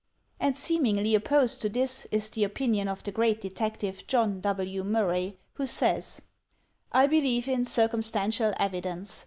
And 0.39 0.57
seemingly 0.57 1.13
opposed 1.13 1.61
to 1.61 1.69
this, 1.69 2.07
is 2.09 2.29
the 2.29 2.43
opinion 2.43 2.87
of 2.87 3.03
the 3.03 3.11
great 3.11 3.39
detective 3.39 4.05
John 4.07 4.39
W. 4.41 4.83
Murray, 4.83 5.37
who 5.53 5.67
says: 5.67 6.21
"I 6.91 7.05
believe 7.05 7.47
in 7.47 7.65
circumstantial 7.65 8.51
evidence. 8.57 9.19